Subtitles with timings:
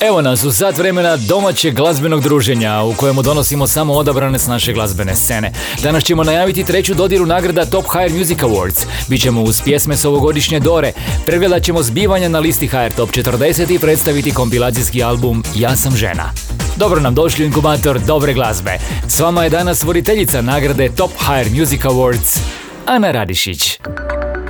[0.00, 4.72] Evo nas u sat vremena domaćeg glazbenog druženja u kojemu donosimo samo odabrane s naše
[4.72, 5.52] glazbene scene.
[5.82, 8.86] Danas ćemo najaviti treću dodiru nagrada Top Higher Music Awards.
[9.08, 10.92] Bićemo uz pjesme s ovogodišnje Dore.
[11.26, 16.30] Pregledat ćemo zbivanja na listi HR Top 40 i predstaviti kompilacijski album Ja sam žena.
[16.76, 18.78] Dobro nam došli inkubator dobre glazbe.
[19.08, 22.38] S vama je danas voditeljica nagrade Top Higher Music Awards,
[22.86, 23.78] Ana Radišić.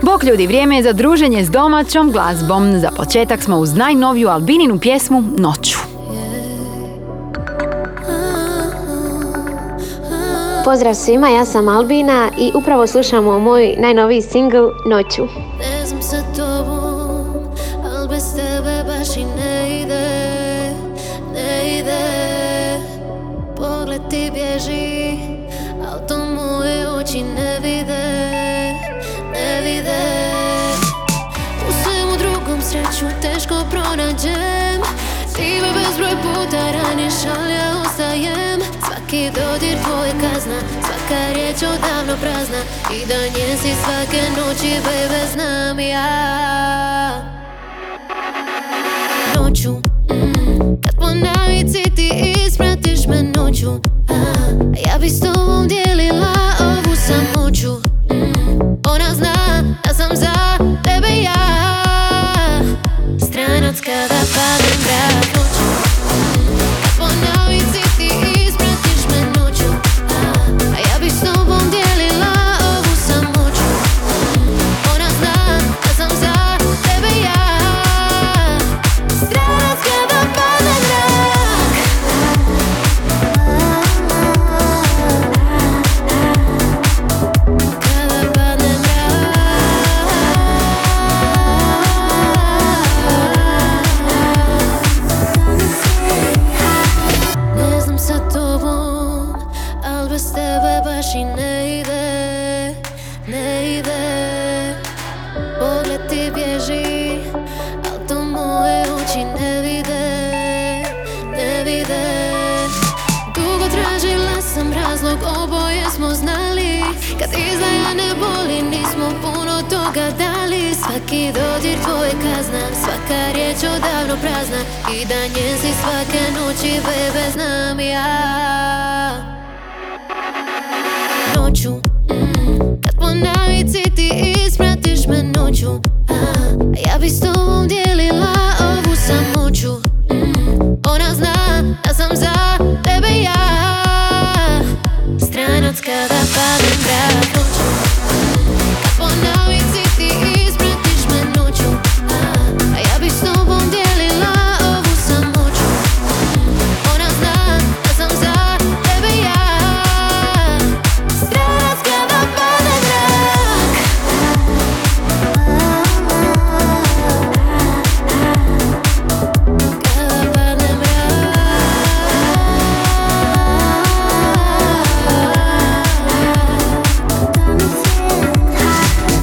[0.03, 2.81] Bok ljudi, vrijeme je za druženje s domaćom glazbom.
[2.81, 5.79] Za početak smo uz najnoviju Albininu pjesmu Noću.
[10.65, 15.23] Pozdrav svima, ja sam Albina i upravo slušamo moj najnoviji single Noću.
[15.59, 17.45] Ne znam sa tobom,
[17.85, 20.09] al bez tebe baš i ne ide,
[21.35, 21.99] ne ide
[23.57, 25.19] Pogled ti bježi,
[25.91, 27.58] al to moje oči ne
[32.99, 34.81] sreću teško pronađem.
[35.37, 38.61] Ti me bezbroj puta raniš, al ja ostajem.
[38.87, 42.59] Svaki dodir tvoje kazna, svaka riječ odavno prazna.
[42.95, 46.09] I da nje si svake noći, baby, znam ja.
[49.35, 53.71] Noću, mm, kad po navici ti ispratiš me noću.
[54.09, 54.49] A,
[54.87, 55.21] Ja bi s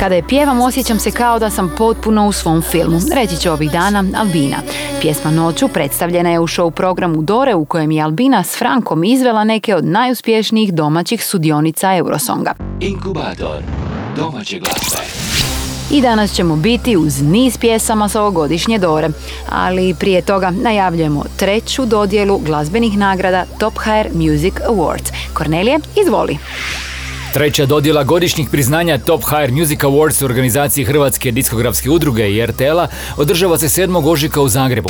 [0.05, 2.99] Kada je pjevam osjećam se kao da sam potpuno u svom filmu.
[3.16, 4.57] Reći će ovih dana Albina.
[5.01, 9.44] Pjesma Noću predstavljena je u show programu Dore u kojem je Albina s Frankom izvela
[9.44, 12.53] neke od najuspješnijih domaćih sudionica Eurosonga.
[12.79, 13.63] Inkubator
[14.15, 15.07] domaće glazbe.
[15.91, 19.09] I danas ćemo biti uz niz pjesama s ovogodišnje Dore.
[19.49, 25.12] Ali prije toga najavljujemo treću dodjelu glazbenih nagrada Top HR Music Awards.
[25.33, 26.38] Kornelije, izvoli.
[27.35, 32.87] Treća dodjela godišnjih priznanja Top Higher Music Awards u organizaciji Hrvatske diskografske udruge i RTL-a
[33.17, 34.09] održava se 7.
[34.09, 34.89] ožujka u Zagrebu.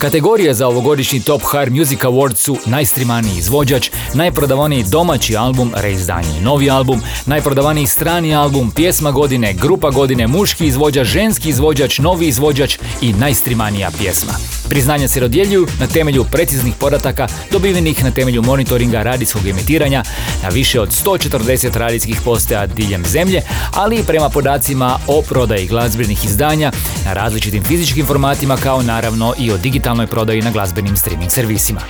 [0.00, 6.70] Kategorije za ovogodišnji Top Higher Music Awards su najstrimaniji izvođač, najprodavaniji domaći album, reizdanje novi
[6.70, 13.12] album, najprodavaniji strani album, pjesma godine, grupa godine, muški izvođač, ženski izvođač, novi izvođač i
[13.12, 14.32] najstrimanija pjesma.
[14.68, 20.02] Priznanja se dodjeljuju na temelju preciznih podataka dobivenih na temelju monitoringa radijskog emitiranja
[20.42, 23.42] na više od 140 radijskih postaja diljem zemlje,
[23.74, 26.72] ali i prema podacima o prodaji glazbenih izdanja
[27.04, 29.56] na različitim fizičkim formatima kao naravno i o
[29.90, 31.80] digitalnoj prodaji na glazbenim streaming servisima.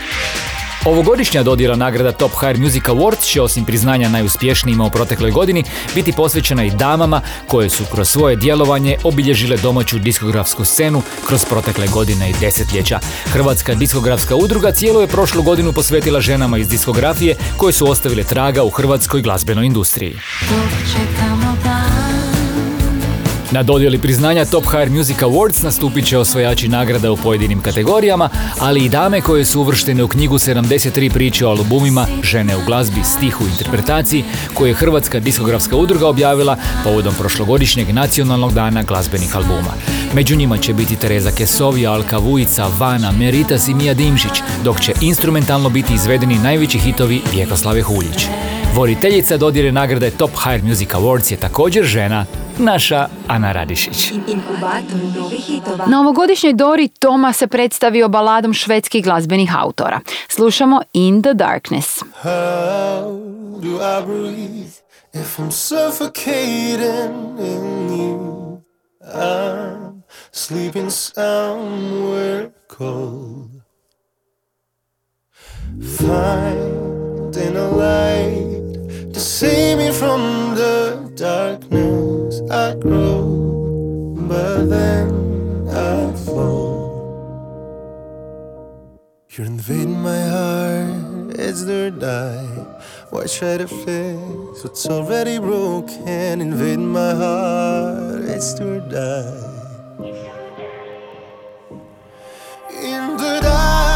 [0.85, 5.65] Ovogodišnja dodjela nagrada Top Hire Music Awards će osim priznanja najuspješnijima u protekloj godini
[5.95, 11.89] biti posvećena i damama koje su kroz svoje djelovanje obilježile domaću diskografsku scenu kroz protekle
[11.89, 12.99] godine i desetljeća.
[13.25, 18.63] Hrvatska diskografska udruga cijelu je prošlu godinu posvetila ženama iz diskografije koje su ostavile traga
[18.63, 20.17] u hrvatskoj glazbenoj industriji.
[23.53, 28.85] Na dodjeli priznanja Top Hire Music Awards nastupit će osvojači nagrada u pojedinim kategorijama, ali
[28.85, 33.45] i dame koje su uvrštene u knjigu 73 priče o albumima Žene u glazbi, stihu
[33.45, 34.25] i interpretaciji
[34.55, 39.75] koju je Hrvatska diskografska udruga objavila povodom prošlogodišnjeg nacionalnog dana glazbenih albuma.
[40.15, 44.93] Među njima će biti Tereza Kesovi, Alka Vujica, Vana, Meritas i Mija Dimšić, dok će
[45.01, 48.27] instrumentalno biti izvedeni najveći hitovi Vjekoslave Huljić.
[48.75, 52.27] Voditeljica dodjele nagrade Top Hire Music Awards je također žena,
[52.59, 54.13] naša Ana Radišić.
[55.87, 60.01] Na ovogodišnjoj Dori Toma se predstavio baladom švedskih glazbenih autora.
[60.29, 61.99] Slušamo In the Darkness.
[62.23, 63.03] How
[63.61, 64.73] do I breathe
[65.15, 68.61] if I'm suffocating in you?
[69.15, 70.03] I'm
[70.33, 73.51] sleeping somewhere cold.
[75.99, 78.50] Finding a light
[79.13, 82.41] to save me from the darkness.
[82.51, 86.71] I grow, but then I fall.
[89.31, 92.67] You're invading my heart, it's the die.
[93.11, 96.41] Why try to fix what's already broken?
[96.41, 99.47] Invading my heart, it's to die.
[102.83, 103.90] In the darkness,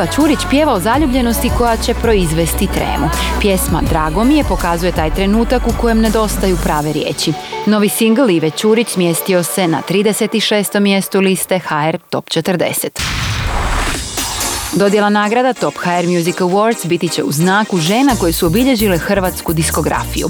[0.00, 3.08] Iva Čurić pjeva o zaljubljenosti koja će proizvesti tremu.
[3.40, 7.32] Pjesma Drago mi je pokazuje taj trenutak u kojem nedostaju prave riječi.
[7.66, 10.80] Novi singl Ive Čurić smjestio se na 36.
[10.80, 13.19] mjestu liste HR Top 40.
[14.72, 19.52] Dodjela nagrada Top HR Music Awards biti će u znaku žena koje su obilježile hrvatsku
[19.52, 20.28] diskografiju.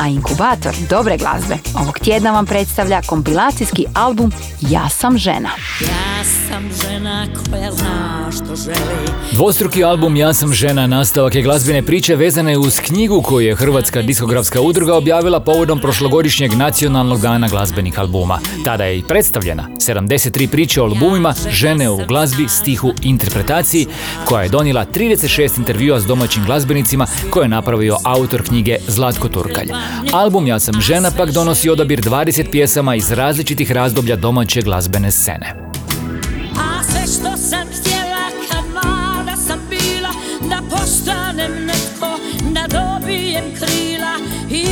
[0.00, 5.48] A inkubator dobre glazbe ovog tjedna vam predstavlja kompilacijski album Ja sam žena.
[5.80, 11.82] Ja sam žena koja zna što želi Dvostruki album Ja sam žena nastavak je glazbene
[11.82, 17.98] priče vezane uz knjigu koju je Hrvatska diskografska udruga objavila povodom prošlogodišnjeg nacionalnog dana glazbenih
[17.98, 18.38] albuma.
[18.64, 23.77] Tada je i predstavljena 73 priče o albumima žene u glazbi, stihu, interpretaciji
[24.24, 29.68] koja je donijela 36 intervjua s domaćim glazbenicima koje je napravio autor knjige Zlatko Turkalj.
[30.12, 35.54] Album Ja sam žena pak donosi odabir 20 pjesama iz različitih razdoblja domaće glazbene scene.
[44.50, 44.64] I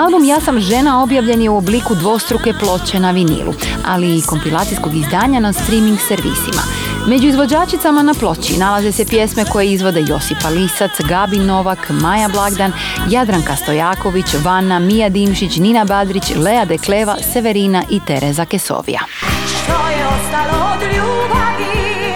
[0.00, 3.54] Album Ja sam žena objavljen je u obliku dvostruke ploče na vinilu,
[3.86, 6.62] ali i kompilacijskog izdanja na streaming servisima.
[7.06, 12.72] Među izvođačicama na ploči nalaze se pjesme koje izvode Josipa Lisac, Gabi Novak, Maja Blagdan,
[13.10, 19.00] Jadranka Stojaković, Vana, Mija Dimšić, Nina Badrić, Lea Dekleva, Severina i Tereza Kesovija.
[19.46, 22.14] Što je ostalo od ljubavi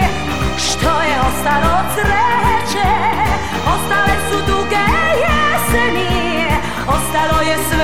[0.57, 2.87] Što je ostalo od sreće
[3.73, 4.85] Ostale su duge
[5.23, 6.15] jeseni
[6.87, 7.74] Ostalo je sve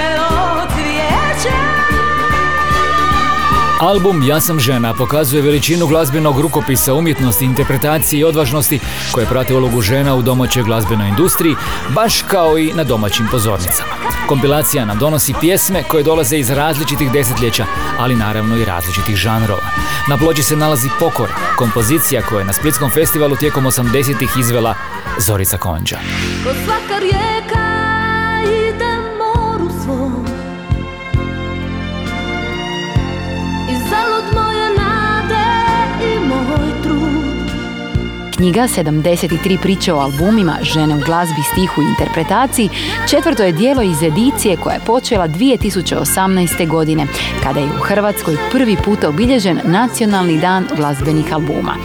[3.81, 8.79] Album Ja sam žena pokazuje veličinu glazbenog rukopisa, umjetnosti, interpretacije i odvažnosti
[9.11, 11.55] koje prate ulogu žena u domaćoj glazbenoj industriji,
[11.95, 13.93] baš kao i na domaćim pozornicama.
[14.27, 17.65] Kompilacija nam donosi pjesme koje dolaze iz različitih desetljeća,
[18.00, 19.69] ali naravno i različitih žanrova.
[20.09, 24.75] Na ploči se nalazi Pokora, kompozicija koja je na Splitskom festivalu tijekom 80-ih izvela
[25.17, 25.97] Zorica Konđa.
[26.43, 27.71] Ko svaka rijeka
[38.41, 42.69] knjiga, 73 priče o albumima, žene u glazbi, stihu i interpretaciji,
[43.10, 46.67] četvrto je dijelo iz edicije koja je počela 2018.
[46.67, 47.07] godine,
[47.43, 51.75] kada je u Hrvatskoj prvi puta obilježen Nacionalni dan glazbenih albuma.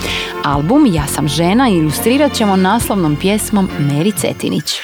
[0.44, 4.80] Album Ja sam žena ilustrirat ćemo naslovnom pjesmom Meri Cetinić.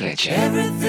[0.00, 0.87] Everything.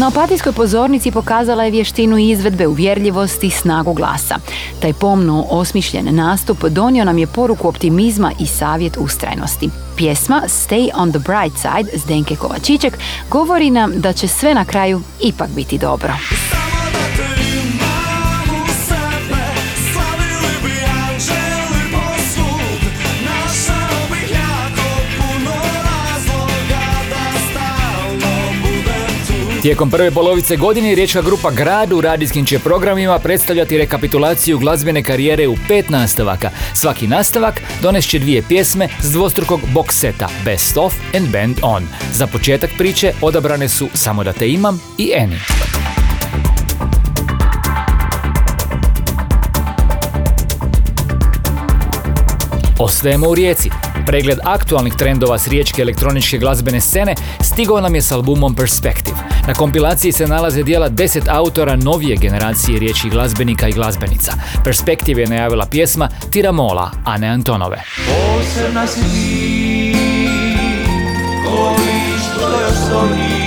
[0.00, 4.34] Na opatijskoj pozornici pokazala je vještinu izvedbe, uvjerljivosti i snagu glasa.
[4.82, 9.70] Taj pomno osmišljen nastup donio nam je poruku optimizma i savjet ustrajnosti.
[9.96, 12.98] Pjesma Stay on the Bright Side Zdenke Kovačićek
[13.30, 16.12] govori nam da će sve na kraju ipak biti dobro.
[29.62, 35.48] Tijekom prve polovice godine riječka grupa Grad u radijskim će programima predstavljati rekapitulaciju glazbene karijere
[35.48, 36.50] u pet nastavaka.
[36.74, 41.82] Svaki nastavak donešće dvije pjesme s dvostrukog box seta Best of and Band on.
[42.12, 45.36] Za početak priče odabrane su Samo da te imam i Eni.
[52.78, 53.89] Ostajemo u Rijeci.
[54.06, 59.16] Pregled aktualnih trendova s riječke elektroničke glazbene scene stigao nam je s albumom Perspective.
[59.46, 64.32] Na kompilaciji se nalaze dijela deset autora novije generacije riječkih glazbenika i glazbenica.
[64.64, 67.82] Perspective je najavila pjesma Tiramola, Ane Antonove.
[68.06, 69.96] Posebna si ti,
[72.18, 73.40] što još stoji,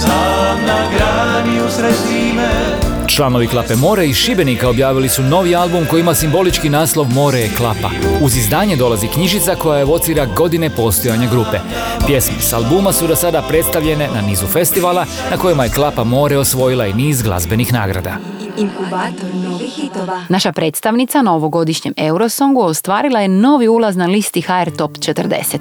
[0.00, 2.71] sam na grani usred zime,
[3.16, 7.50] Članovi Klape More iz Šibenika objavili su novi album koji ima simbolički naslov More je
[7.56, 7.90] klapa.
[8.22, 11.58] Uz izdanje dolazi knjižica koja evocira godine postojanja grupe.
[12.06, 16.38] Pjesme s albuma su do sada predstavljene na nizu festivala na kojima je Klapa More
[16.38, 18.16] osvojila i niz glazbenih nagrada.
[18.56, 20.24] Inkubator novih hitova.
[20.28, 25.58] Naša predstavnica na ovogodišnjem Eurosongu ostvarila je novi ulaz na listi HR Top 40.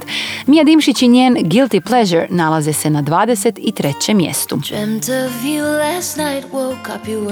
[0.47, 4.13] Mija Dimšić i njen Guilty Pleasure nalaze se na 23.
[4.13, 4.59] mjestu.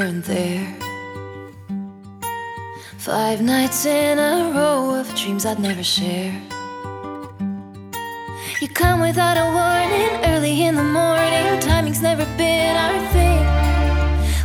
[0.10, 0.76] Weren't there.
[2.98, 6.34] Five nights in a row of dreams I'd never share.
[8.60, 11.60] You come without a warning, early in the morning.
[11.60, 13.44] Timing's never been our thing.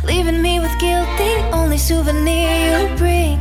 [0.05, 3.39] Leaving me with guilt, the only souvenir you bring.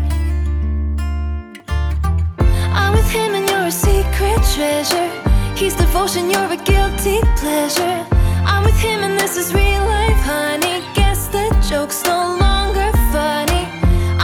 [2.73, 5.11] I'm with him and you're a secret treasure.
[5.55, 8.07] He's devotion, you're a guilty pleasure.
[8.47, 11.04] I'm with him and this is real life, honey.
[11.75, 13.67] Joke's no longer funny.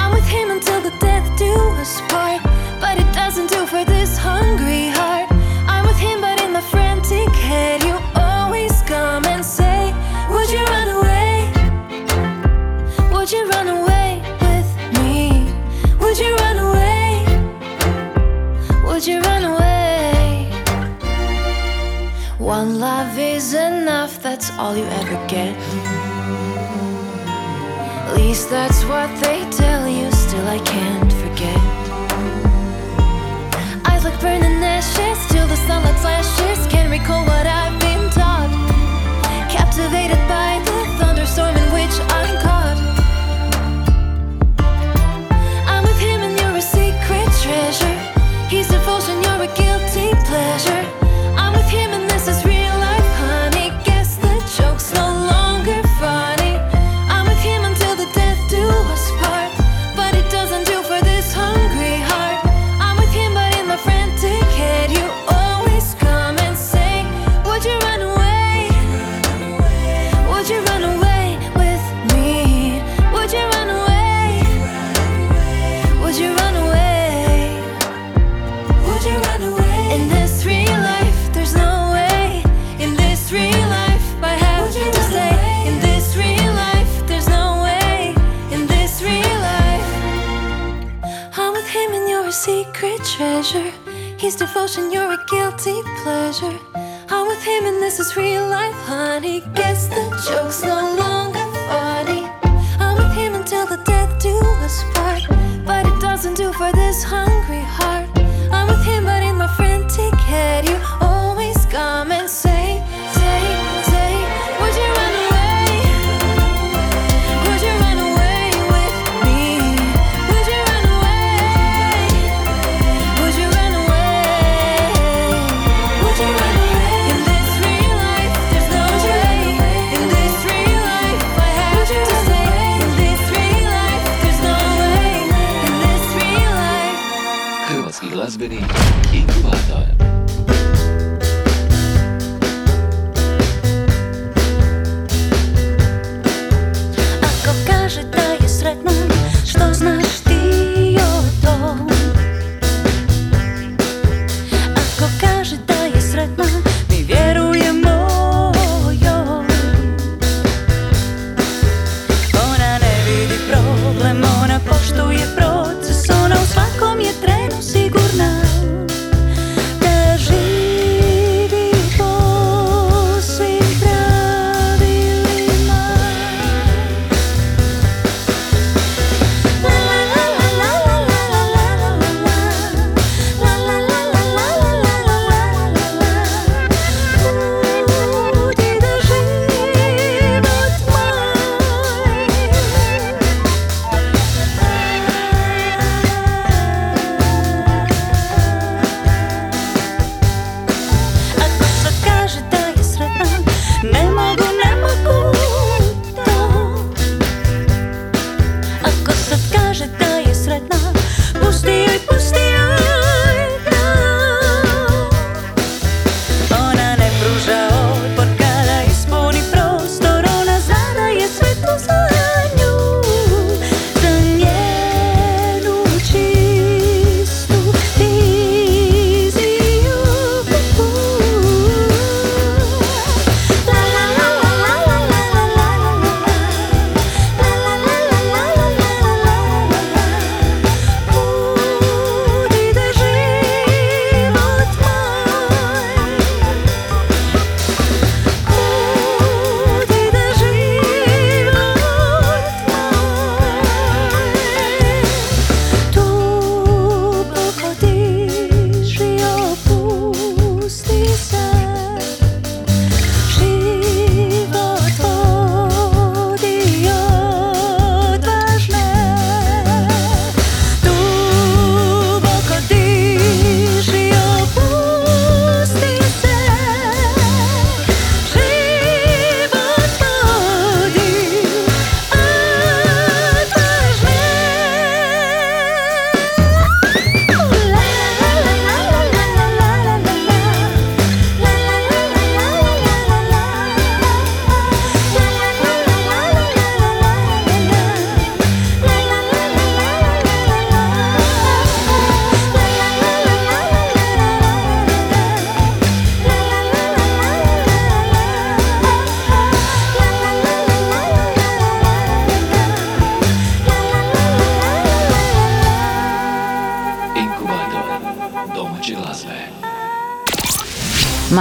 [0.00, 2.40] I'm with him until the death do us part.
[2.80, 5.26] But it doesn't do for this hungry heart.
[5.66, 9.92] I'm with him, but in the frantic head, you always come and say,
[10.30, 11.32] Would you run away?
[13.12, 14.70] Would you run away with
[15.02, 15.52] me?
[15.98, 17.08] Would you run away?
[18.84, 20.52] Would you run away?
[22.38, 25.79] One love is enough, that's all you ever get.
[28.10, 31.60] At least that's what they tell you, still I can't forget.
[33.86, 36.66] Eyes like burning ashes, till the sunlight flashes.
[36.66, 38.50] Can't recall what I've been taught.
[39.48, 40.49] Captivated by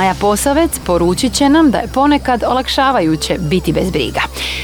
[0.09, 4.21] Maja Posavec poručit će nam da je ponekad olakšavajuće biti bez briga.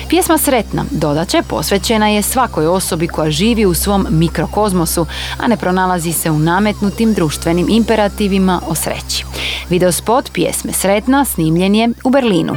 [0.09, 5.05] Pjesma Sretna, dodaće, posvećena je svakoj osobi koja živi u svom mikrokozmosu,
[5.37, 9.25] a ne pronalazi se u nametnutim društvenim imperativima o sreći.
[9.69, 12.53] Videospot pjesme Sretna snimljen je u Berlinu.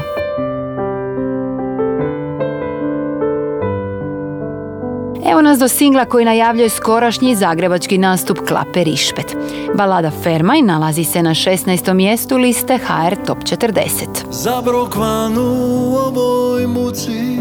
[5.49, 9.37] Nas do singla koji najavljuje skorašnji zagrebački nastup Klape Rišpet.
[9.75, 11.95] Balada Fermaj nalazi se na 16.
[11.95, 14.07] mjestu liste HR Top 40.
[14.31, 17.39] Zabrokvan u ovoj muci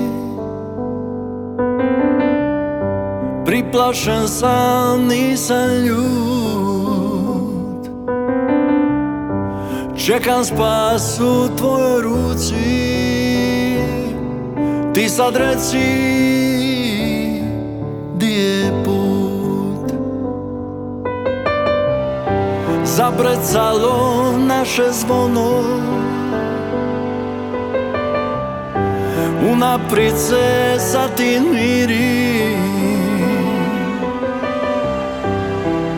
[3.46, 5.98] Priplašen sam, nisam ljut
[10.06, 12.56] Čekam spas u tvojoj ruci
[14.94, 16.97] Ti sad reci
[18.38, 19.92] je put.
[22.84, 25.64] Zabrecalo naše zvono.
[29.52, 32.58] Unaprijed se satin miri.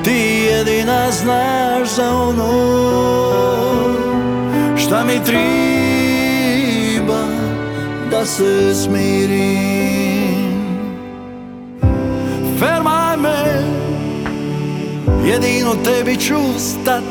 [0.04, 2.80] Ti jedina znaš za ono
[4.78, 5.39] Šta mi triba
[8.12, 10.09] da se smirim
[15.30, 17.04] Jedino tebi ću stat.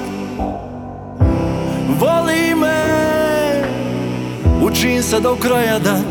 [2.00, 2.84] Voli me
[4.62, 6.06] Učim se do kraja dat.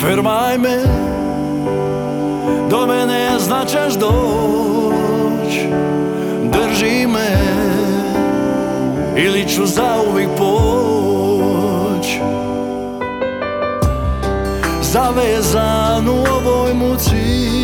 [0.00, 0.78] Fermaj me
[2.70, 5.54] Do mene značeš doć.
[6.44, 7.38] Drži me
[9.16, 12.06] Ili ću zauvijek poć.
[14.82, 17.63] Zavezan u ovoj muci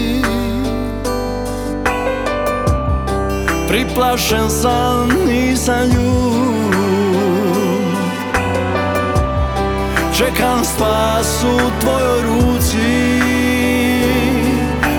[3.71, 7.55] Priplašen sam, nisam ljud
[10.17, 12.79] Čekam spas u tvojoj ruci.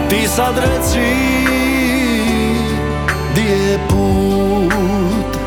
[0.10, 1.16] Ti sad reci
[3.36, 5.38] Di je put?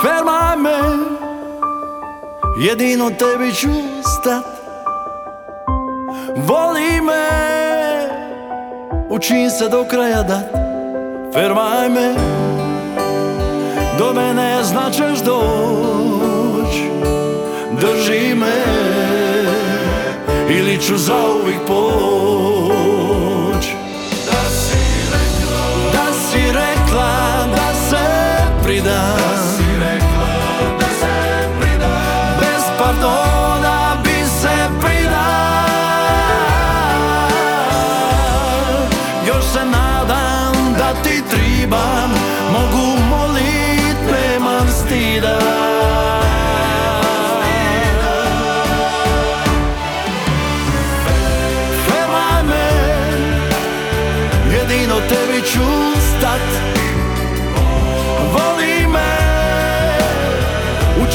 [0.00, 0.80] Fermaj me
[2.58, 3.68] Jedino tebi ću
[4.02, 4.44] stat.
[6.36, 7.26] Voli me
[9.08, 10.65] Učim se do kraja dat
[11.36, 12.14] Fermaj me
[13.98, 16.76] Do mene značeš doć.
[17.80, 18.64] Drži me
[20.48, 22.55] Ili ću zauvijek poć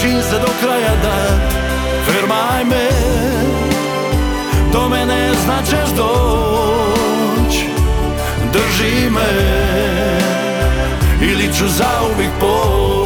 [0.01, 1.53] Učim se do kraja dat
[2.05, 2.89] Fermaj me.
[4.71, 7.65] Do mene značeš doć.
[8.53, 9.31] Drži me.
[11.21, 13.00] Ili ću zauvijek poć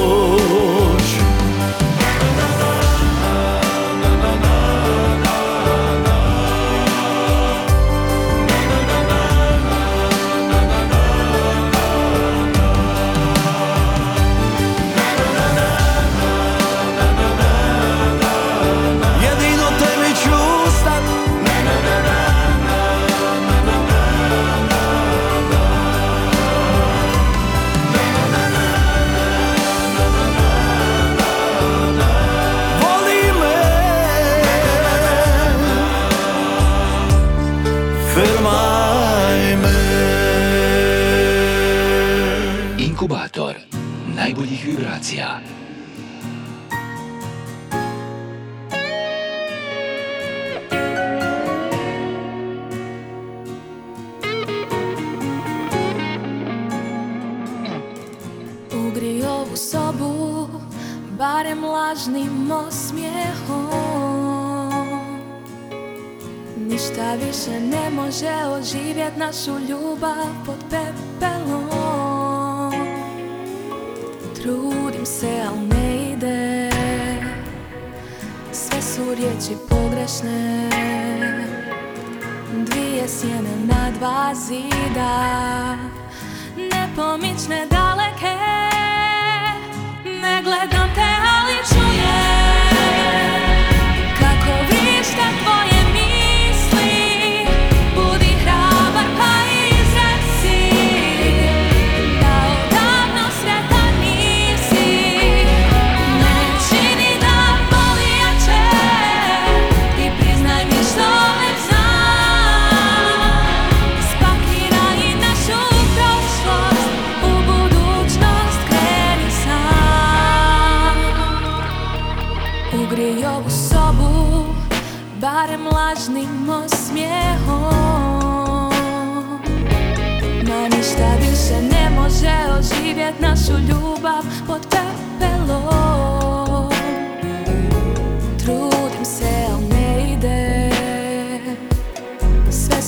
[38.15, 39.75] Fermaj me
[42.77, 43.55] Inkubator
[44.15, 45.54] najboljih vibracija.
[67.15, 71.65] Više ne može oživjet našu ljubav pod pepelom.
[74.35, 76.71] Trudim se, al ne ide.
[78.51, 80.69] Sve su riječi pogrešne.
[82.53, 85.77] Dvije sjene na dva zida.
[86.57, 87.84] Nepomične daleke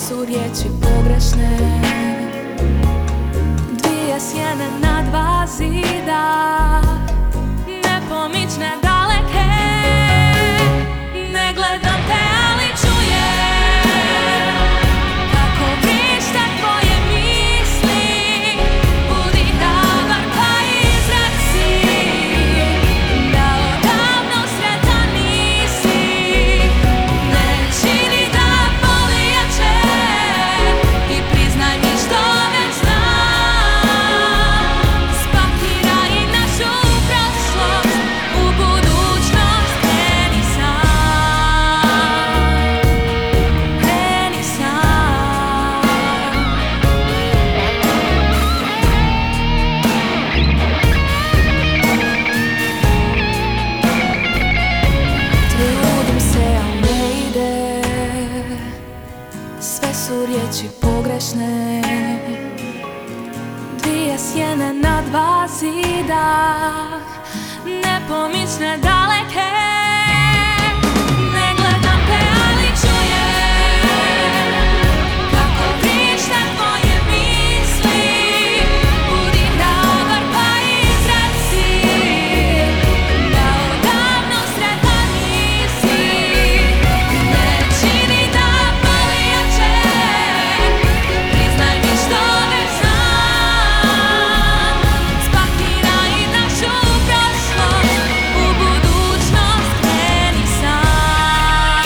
[0.08, 1.58] su riječi pogrešne.
[3.72, 6.82] Dvije sjene na dva zida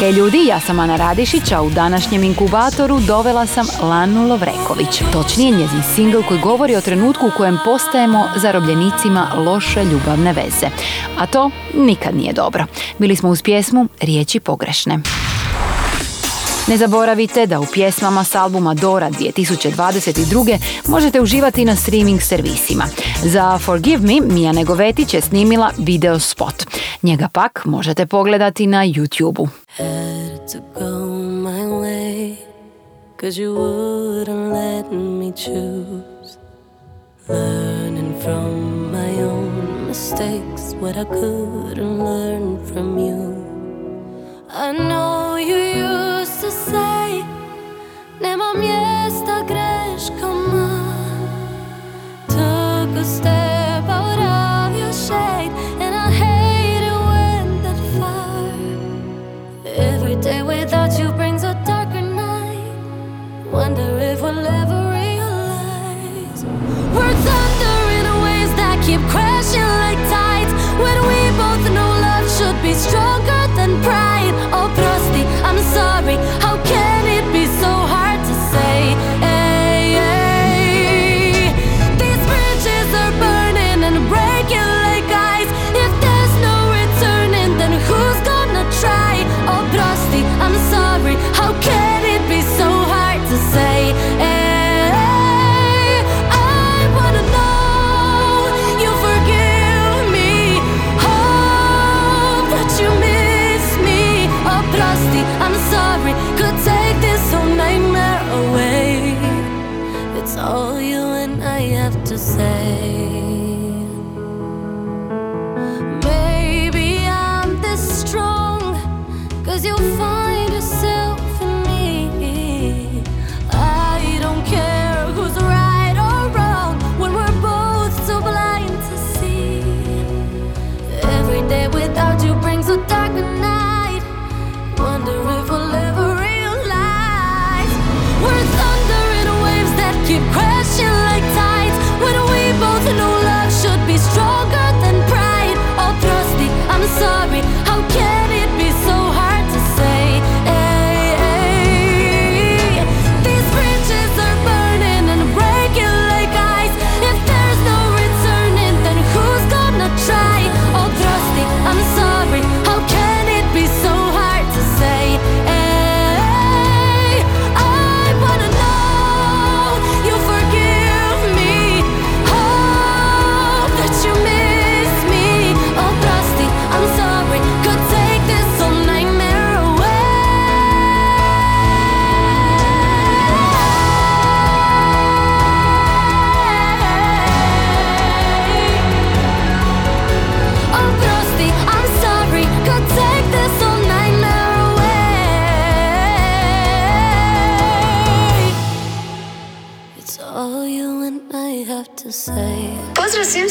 [0.01, 5.01] Hej ljudi, ja sam Ana Radišić, a u današnjem inkubatoru dovela sam Lanu Lovreković.
[5.13, 10.67] Točnije njezin singl koji govori o trenutku u kojem postajemo zarobljenicima loše ljubavne veze.
[11.17, 12.65] A to nikad nije dobro.
[12.97, 14.99] Bili smo uz pjesmu Riječi pogrešne.
[16.67, 20.57] Ne zaboravite da u pjesmama s albuma Dora 2022.
[20.87, 22.83] možete uživati na streaming servisima.
[23.23, 26.63] Za Forgive Me Mija Negovetić je snimila video spot.
[27.03, 29.47] Njega pak možete pogledati na YouTubeu.
[33.21, 36.37] Cause you wouldn't let me choose
[37.29, 43.45] Learning from my own mistakes What I couldn't learn from you
[44.49, 46.20] I know you used
[48.21, 50.69] Nema mjesta greškama
[52.27, 58.77] Took a step out of your shade And I hate it when that fire
[59.65, 62.75] Every day without you brings a darker night.
[63.51, 66.45] Wonder if we'll ever realize
[66.95, 69.90] we're thunder in ways that keep crashing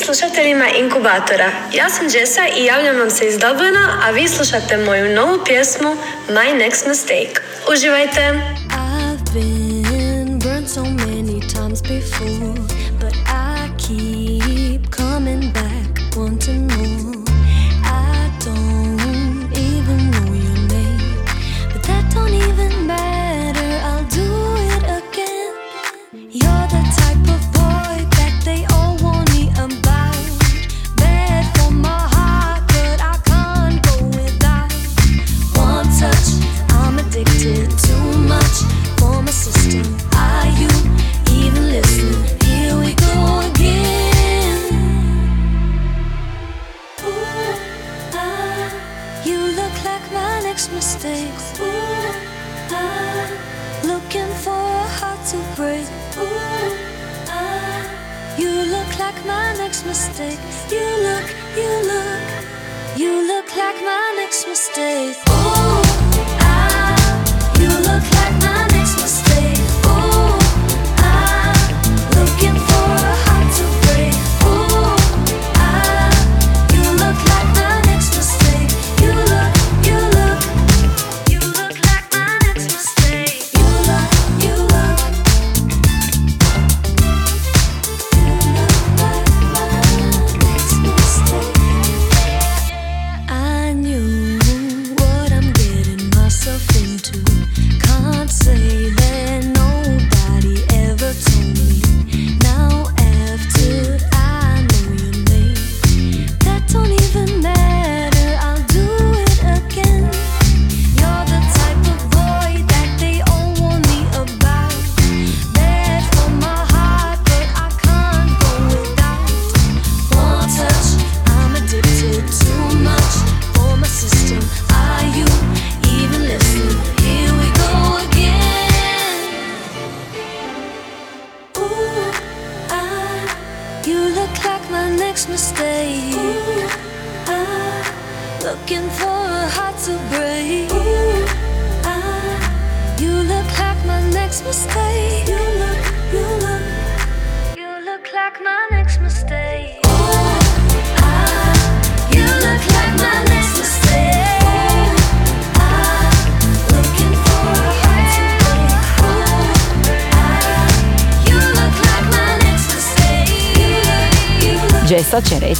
[0.04, 1.50] slušateljima Inkubatora.
[1.72, 5.96] Ja sam Jessa i javljam vam se iz Dublina, a vi slušate moju novu pjesmu
[6.28, 7.34] My Next Mistake.
[7.72, 8.20] Uživajte!
[8.70, 12.69] I've been burnt so many times before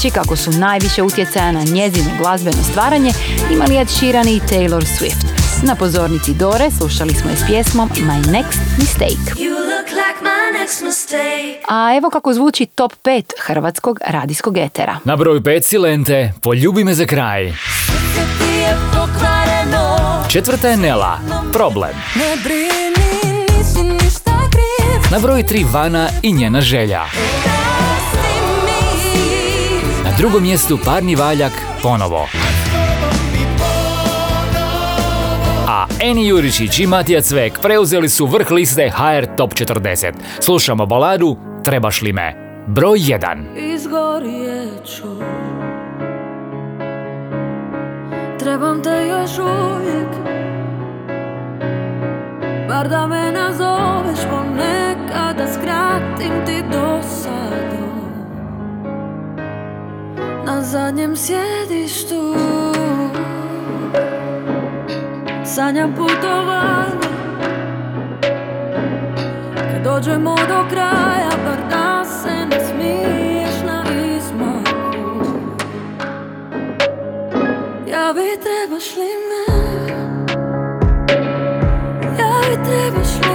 [0.05, 3.13] reći kako su najviše utjecaja na njezino glazbeno stvaranje
[3.53, 5.27] imali Ed Sheeran i Taylor Swift.
[5.63, 9.43] Na pozornici Dore slušali smo je s pjesmom My Next Mistake.
[11.69, 14.99] A evo kako zvuči top 5 hrvatskog radijskog etera.
[15.05, 17.53] Na broj 5 Silente, poljubi me za kraj.
[20.29, 21.19] Četvrta je Nela,
[21.53, 21.93] problem.
[25.11, 27.05] Na broj 3 Vana i njena želja
[30.21, 31.53] drugom mjestu parni valjak
[31.83, 32.27] ponovo.
[35.69, 40.13] A Eni Jurišić i Matija Cvek preuzeli su vrh liste HR Top 40.
[40.41, 42.35] Slušamo baladu Trebaš li me?
[42.67, 43.45] Broj 1
[48.39, 50.09] Trebam te još uvijek
[52.69, 57.80] Bar da me nazoveš ponekad Da skratim ti dosadu
[60.45, 62.35] na zadnjem sjedištu.
[65.45, 67.11] Sanjam putovanje.
[69.55, 73.85] Kad dođemo do kraja Bar da se ne smiješ na
[74.17, 75.29] izmaku.
[77.91, 79.45] Ja bi trebaš li me?
[82.19, 83.30] Ja bi trebaš li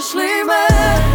[0.00, 1.05] trebaš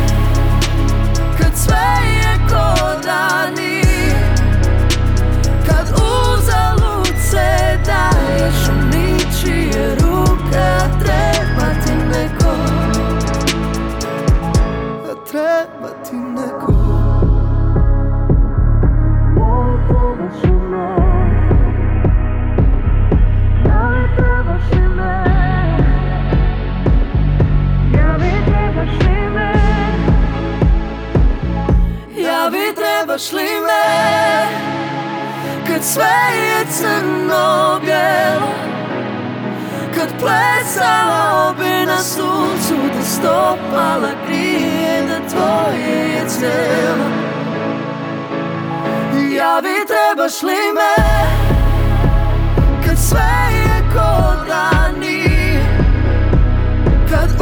[33.21, 33.83] trebaš li me
[35.67, 38.51] Kad sve je crno bijelo
[39.95, 47.05] Kad plesala bi na suncu Da stopala grije Da tvoje je cijelo
[49.35, 51.03] Ja bi trebaš li me
[52.85, 54.71] Kad sve je ko da
[57.09, 57.40] Kad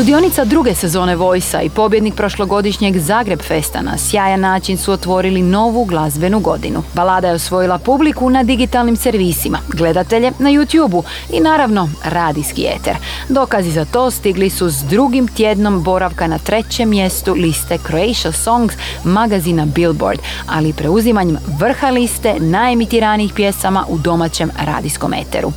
[0.00, 5.84] Sudionica druge sezone Vojsa i pobjednik prošlogodišnjeg Zagreb Festa na sjajan način su otvorili novu
[5.84, 6.82] glazbenu godinu.
[6.94, 12.96] Balada je osvojila publiku na digitalnim servisima, gledatelje na YouTubeu i naravno radijski eter.
[13.28, 18.74] Dokazi za to stigli su s drugim tjednom boravka na trećem mjestu liste Croatia Songs
[19.04, 25.52] magazina Billboard, ali preuzimanjem vrha liste najemitiranijih pjesama u domaćem radijskom eteru.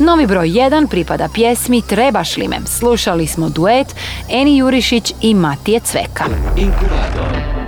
[0.00, 2.48] Novi broj 1 pripada pjesmi Trebaš li.
[2.66, 3.94] Slušali smo duet
[4.28, 6.24] Eni Jurišić i Matije Cveka.
[6.56, 7.59] Inkubator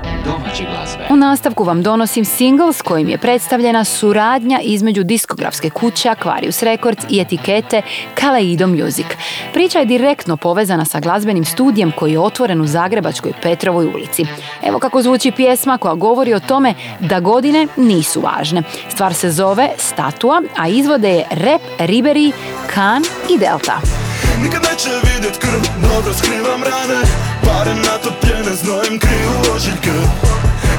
[0.52, 1.06] domaće glazbe.
[1.10, 7.04] U nastavku vam donosim single s kojim je predstavljena suradnja između diskografske kuće Aquarius Records
[7.10, 7.82] i etikete
[8.14, 9.06] Kaleido Music.
[9.52, 14.26] Priča je direktno povezana sa glazbenim studijem koji je otvoren u Zagrebačkoj Petrovoj ulici.
[14.62, 18.62] Evo kako zvuči pjesma koja govori o tome da godine nisu važne.
[18.88, 22.32] Stvar se zove Statua, a izvode je Rap, Riberi,
[22.74, 23.02] Kan
[23.34, 24.01] i Delta.
[24.42, 27.00] Nikad neće vidjet krv, dobro skrivam rane
[27.44, 29.92] Pare natopljene, znojem kriju ožiljke.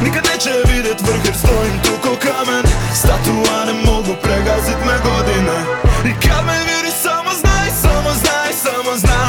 [0.03, 2.63] Nikad neće vidjet vrh jer stojim tu ko kamen
[3.01, 5.57] Statua ne mogu pregazit me godine.
[6.09, 9.22] I kad me vidi samo znaj, samo znaj, samo znaj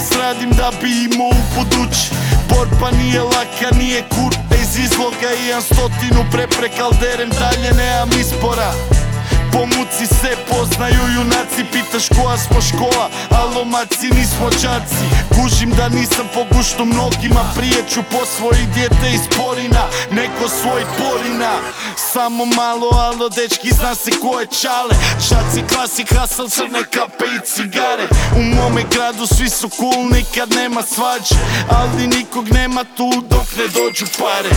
[0.00, 2.10] Danas radim da bi imao u budući.
[2.48, 4.32] Borba nije laka, nije kur.
[4.62, 8.72] Iz izloga imam stotinu prepreka Al derem dalje, nemam ispora.
[9.52, 15.04] Po muci se poznaju junaci Pitaš koja smo škola, alo maci nismo đaci.
[15.34, 20.84] Kužim da nisam po guštu mnogima Prije ću po svoji dijete iz porina Neko svoj
[20.98, 21.52] porina
[22.12, 24.94] Samo malo, alo dečki zna se ko je čale.
[25.28, 28.06] Šaci klasik, hasal, crne kape i cigare.
[28.36, 31.34] U mome gradu svi su cool, nikad nema svađe.
[31.70, 34.50] Ali nikog nema tu dok ne dođu pare.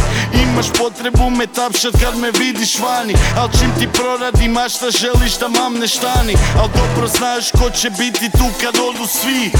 [0.43, 3.13] Imaš potrebu me tapšat kad me vidiš vani.
[3.37, 6.33] Al čim ti proradi mašta želiš da mam ne štani?
[6.59, 9.51] Al dobro znaš ko će biti tu kad odu svi?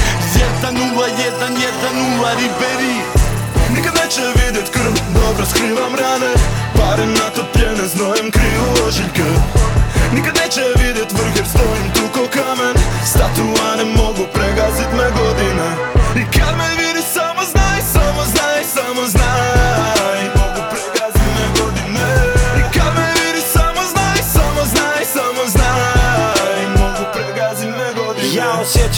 [0.62, 1.08] 1 0
[1.40, 2.96] 1 1 0 Riberi.
[3.74, 6.32] Nikad neće vidjet krv, dobro skrivam rane.
[6.76, 9.28] Pare natopljene, znojem kriju ožiljke.
[10.14, 12.74] Nikad neće vidjet vrh jer stojim tu ko kamen.
[13.06, 15.23] Statua ne mogu pregazit me godine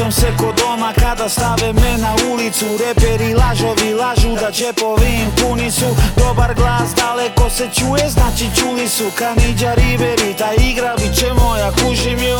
[0.07, 2.65] Osjećam se ko doma kada stave me na ulicu.
[2.87, 8.89] Reperi lažovi lažu da džepovi im puni su Dobar glas daleko se čuje znači čuli
[8.89, 9.05] su.
[9.19, 12.39] Kaniđa Riberi ta igra bit će moja kužim ju.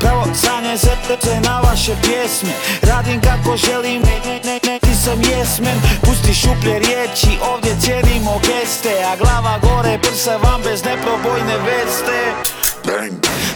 [0.00, 2.52] Pravo sanje se se na vaše pjesme.
[2.82, 9.04] Radim kako želim ne, ne, ne, ne, nisam jesmen Pusti šuplje riječi ovdje cijenimo geste
[9.12, 12.61] A glava gore prsa vam bez neprobojne veste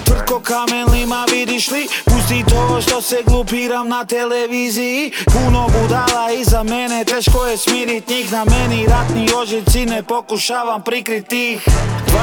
[0.05, 1.89] Tvrtko kamen lima vidiš li?
[2.05, 5.13] Pusti to što se glupiram na televiziji.
[5.27, 8.33] Puno budala iza mene Teško je smirit njih.
[8.33, 11.61] Na meni Ratni ožiljci ne pokušavam prikrit ih.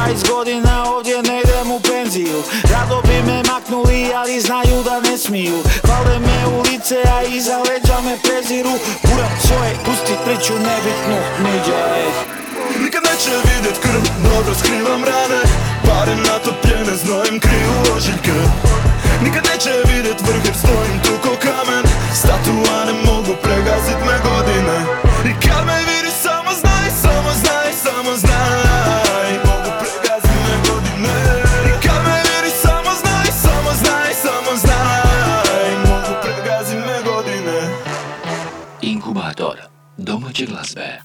[0.07, 2.43] 20 godina ovdje ne idem u penziju.
[2.71, 5.57] Rado bi me maknuli ali znaju da ne smiju.
[5.85, 8.71] Hvale me u lice a iza leđa me preziru.
[9.03, 12.42] Buram svoje pusti priču nebitnu Nikad
[13.13, 15.41] neće vidjet krv Dobro skrivam rane.
[15.87, 18.37] Pare natopljene znojem kriju ožiljke.
[19.23, 21.83] Nikad neće vidjet vrh jer stojim tu ko kamen.
[22.13, 24.77] Statua ne mogu pregazit me godine.
[25.29, 25.92] I kad me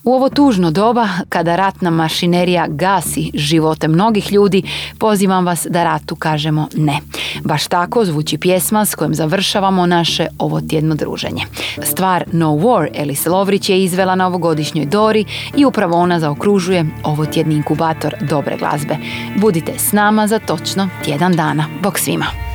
[0.09, 4.63] U ovo tužno doba, kada ratna mašinerija gasi živote mnogih ljudi,
[4.99, 6.99] pozivam vas da ratu kažemo ne.
[7.45, 11.43] Baš tako zvuči pjesma s kojom završavamo naše ovotjedno druženje.
[11.83, 15.25] Stvar No War Elis Lovrić je izvela na ovogodišnjoj Dori
[15.57, 18.97] i upravo ona zaokružuje ovotjedni inkubator dobre glazbe.
[19.37, 21.65] Budite s nama za točno tjedan dana.
[21.83, 22.48] Bog svima!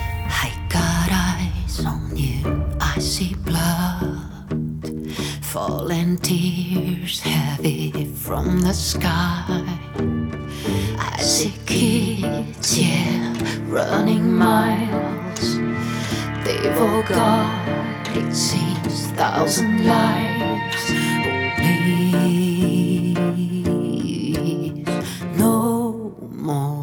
[5.54, 9.64] Falling tears heavy from the sky.
[10.98, 13.38] I see kids, yeah,
[13.68, 15.60] running miles.
[16.44, 20.86] They've all got, it seems, thousand lives.
[20.90, 23.14] Oh, please,
[25.38, 26.83] no more.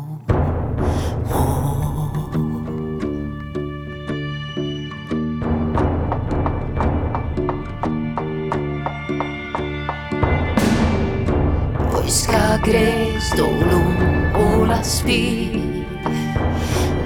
[12.50, 13.94] agres dolum
[14.34, 15.24] ulaspi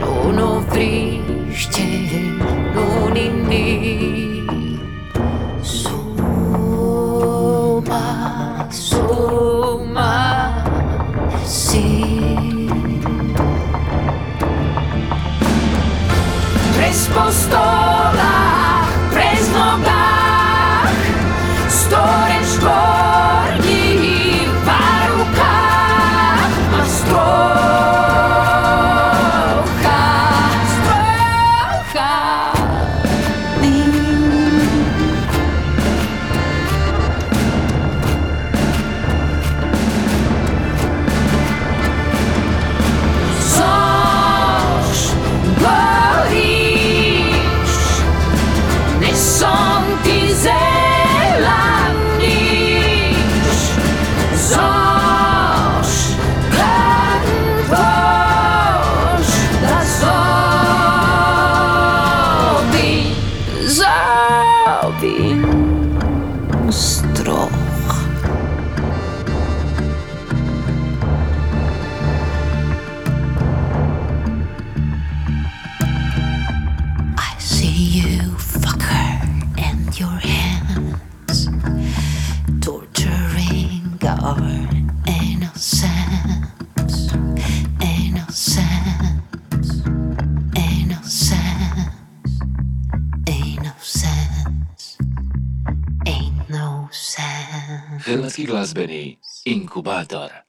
[0.01, 1.89] non ovriște
[2.75, 4.47] non inni
[5.61, 5.97] suma
[8.71, 10.13] suma
[11.45, 12.69] sim
[16.81, 17.84] risposto
[99.87, 100.44] ain't no